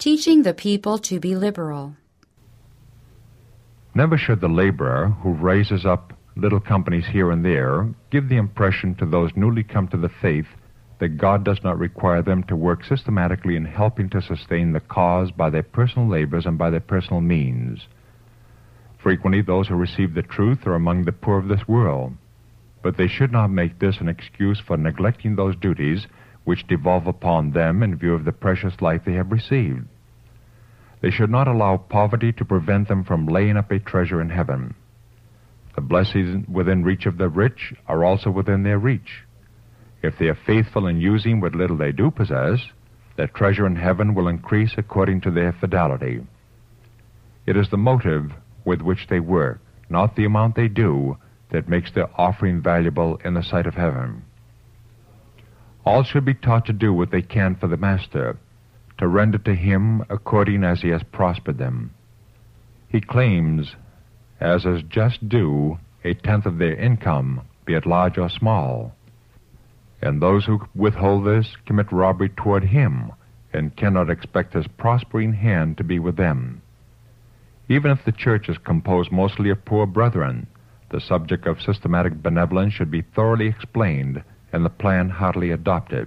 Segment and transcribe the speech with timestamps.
[0.00, 1.94] teaching the people to be liberal.
[3.94, 8.94] Never should the laborer who raises up little companies here and there give the impression
[8.94, 10.46] to those newly come to the faith
[11.00, 15.30] that God does not require them to work systematically in helping to sustain the cause
[15.32, 17.80] by their personal labors and by their personal means.
[19.02, 22.14] Frequently, those who receive the truth are among the poor of this world,
[22.82, 26.06] but they should not make this an excuse for neglecting those duties
[26.44, 29.86] which devolve upon them in view of the precious life they have received.
[31.00, 34.74] They should not allow poverty to prevent them from laying up a treasure in heaven.
[35.74, 39.24] The blessings within reach of the rich are also within their reach.
[40.02, 42.60] If they are faithful in using what little they do possess,
[43.16, 46.26] their treasure in heaven will increase according to their fidelity.
[47.46, 48.32] It is the motive
[48.64, 51.16] with which they work, not the amount they do,
[51.50, 54.22] that makes their offering valuable in the sight of heaven.
[55.84, 58.38] All should be taught to do what they can for the Master,
[59.00, 61.90] to render to him according as he has prospered them.
[62.88, 63.74] He claims,
[64.40, 68.94] as is just due, a tenth of their income, be it large or small.
[70.02, 73.10] And those who withhold this commit robbery toward him,
[73.54, 76.60] and cannot expect his prospering hand to be with them.
[77.70, 80.46] Even if the church is composed mostly of poor brethren,
[80.90, 86.06] the subject of systematic benevolence should be thoroughly explained and the plan heartily adopted.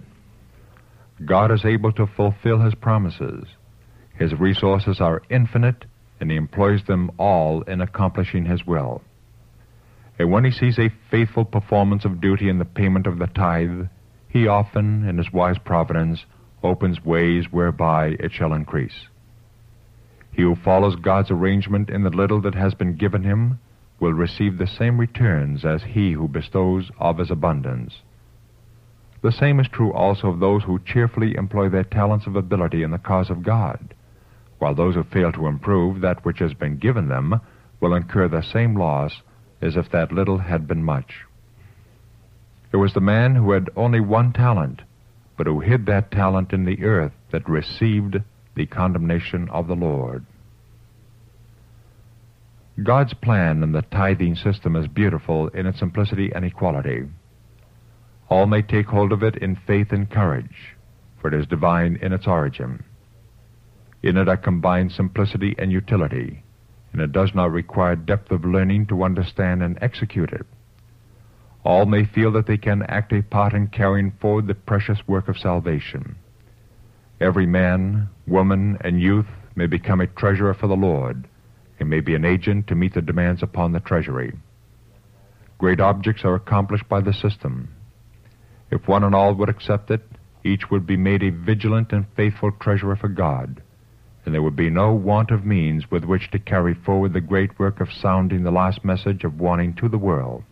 [1.26, 3.46] God is able to fulfill His promises.
[4.18, 5.86] His resources are infinite,
[6.20, 9.02] and He employs them all in accomplishing His will.
[10.20, 13.88] And when He sees a faithful performance of duty in the payment of the tithe,
[14.28, 16.26] He often, in His wise providence,
[16.64, 19.08] opens ways whereby it shall increase.
[20.32, 23.60] He who follows God's arrangement in the little that has been given him
[24.00, 28.02] will receive the same returns as he who bestows of his abundance.
[29.24, 32.92] The same is true also of those who cheerfully employ their talents of ability in
[32.92, 33.94] the cause of God,
[34.60, 37.40] while those who fail to improve that which has been given them
[37.80, 39.22] will incur the same loss
[39.62, 41.22] as if that little had been much.
[42.74, 44.82] It was the man who had only one talent,
[45.38, 48.18] but who hid that talent in the earth that received
[48.56, 50.26] the condemnation of the Lord.
[52.84, 57.06] God's plan in the tithing system is beautiful in its simplicity and equality.
[58.34, 60.76] All may take hold of it in faith and courage,
[61.22, 62.84] for it is divine in its origin.
[64.02, 66.42] In it are combined simplicity and utility,
[66.92, 70.48] and it does not require depth of learning to understand and execute it.
[71.64, 75.28] All may feel that they can act a part in carrying forward the precious work
[75.28, 76.16] of salvation.
[77.22, 81.28] Every man, woman, and youth may become a treasurer for the Lord,
[81.80, 84.34] and may be an agent to meet the demands upon the treasury.
[85.60, 87.70] Great objects are accomplished by the system,
[88.72, 90.02] if one and all would accept it,
[90.44, 93.62] each would be made a vigilant and faithful treasurer for God,
[94.26, 97.58] and there would be no want of means with which to carry forward the great
[97.60, 100.44] work of sounding the last message of warning to the world.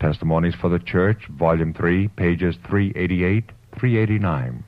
[0.00, 4.64] Testimonies for the Church, Volume 3, pages 388, 389.